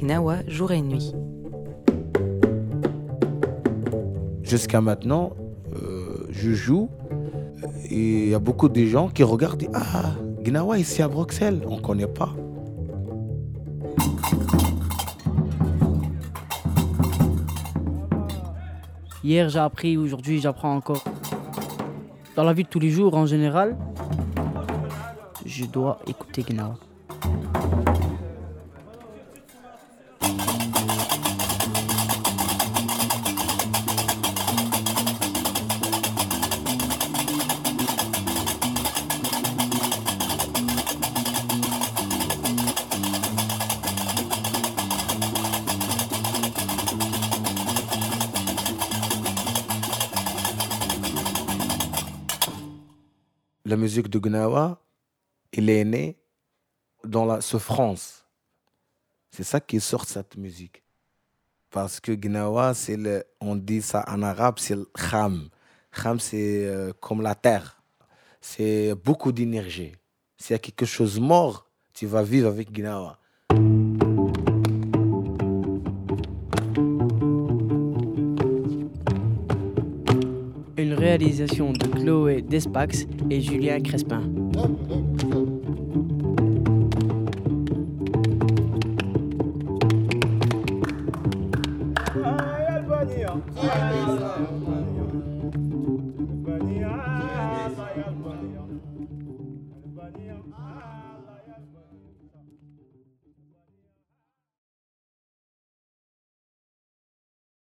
Gnawa, 0.00 0.38
jour 0.48 0.72
et 0.72 0.82
nuit. 0.82 1.12
Jusqu'à 4.42 4.80
maintenant, 4.80 5.32
euh, 5.74 6.26
je 6.30 6.52
joue 6.52 6.90
et 7.88 8.24
il 8.24 8.28
y 8.30 8.34
a 8.34 8.38
beaucoup 8.38 8.68
de 8.68 8.84
gens 8.84 9.08
qui 9.08 9.22
regardent 9.22 9.62
et 9.62 9.66
disent 9.66 9.74
Ah, 9.74 10.14
Gnawa 10.42 10.78
ici 10.78 11.02
à 11.02 11.08
Bruxelles, 11.08 11.62
on 11.68 11.76
ne 11.76 11.80
connaît 11.80 12.06
pas. 12.06 12.34
Hier 19.24 19.48
j'ai 19.48 19.58
appris, 19.60 19.96
aujourd'hui 19.96 20.40
j'apprends 20.40 20.74
encore. 20.74 21.04
Dans 22.34 22.44
la 22.44 22.52
vie 22.52 22.64
de 22.64 22.68
tous 22.68 22.80
les 22.80 22.90
jours 22.90 23.14
en 23.14 23.26
général, 23.26 23.76
je 25.44 25.64
dois 25.64 25.98
écouter 26.06 26.42
Gnawa. 26.42 26.78
La 53.64 53.78
musique 53.78 54.10
de 54.10 54.18
Gnawa, 54.18 54.82
il 55.52 55.68
est 55.70 55.84
né 55.84 56.16
dans 57.04 57.24
la 57.24 57.40
souffrance. 57.40 58.24
C'est 59.30 59.44
ça 59.44 59.60
qui 59.60 59.80
sort 59.80 60.04
cette 60.04 60.36
musique. 60.36 60.82
Parce 61.70 62.00
que 62.00 62.12
Gnawa, 62.12 62.72
le, 62.88 63.24
on 63.40 63.56
dit 63.56 63.80
ça 63.80 64.04
en 64.08 64.22
arabe, 64.22 64.56
c'est 64.58 64.76
le 64.76 64.86
kham. 64.94 65.48
Kham, 65.90 66.20
c'est 66.20 66.66
euh, 66.66 66.92
comme 67.00 67.22
la 67.22 67.34
terre. 67.34 67.82
C'est 68.40 68.94
beaucoup 68.94 69.32
d'énergie. 69.32 69.92
S'il 70.36 70.52
y 70.52 70.56
a 70.56 70.58
quelque 70.58 70.84
chose 70.84 71.18
mort, 71.18 71.70
tu 71.94 72.06
vas 72.06 72.22
vivre 72.22 72.48
avec 72.48 72.70
Gnawa. 72.72 73.18
Une 80.76 80.94
réalisation 80.94 81.72
de 81.72 81.86
Chloé 81.86 82.42
Despax 82.42 83.06
et 83.30 83.40
Julien 83.40 83.80
Crespin. 83.80 84.22
Albania, 93.12 93.28
Albania, 93.28 95.04
Albania, 97.52 98.62
Albania, 99.84 100.36